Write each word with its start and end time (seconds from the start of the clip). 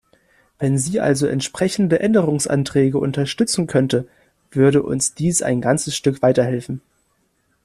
Wenn 0.57 0.79
sie 0.79 0.99
also 0.99 1.27
entsprechende 1.27 1.99
Änderungsanträge 1.99 2.97
unterstützen 2.97 3.67
könnte, 3.67 4.07
würde 4.49 4.81
uns 4.81 5.13
dies 5.13 5.43
ein 5.43 5.61
ganzes 5.61 5.95
Stück 5.95 6.23
weiterhelfen. 6.23 6.81